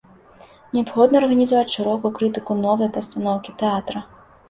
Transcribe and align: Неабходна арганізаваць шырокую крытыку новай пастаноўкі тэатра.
Неабходна 0.77 1.21
арганізаваць 1.23 1.73
шырокую 1.75 2.13
крытыку 2.19 2.61
новай 2.65 2.93
пастаноўкі 2.99 3.51
тэатра. 3.65 3.99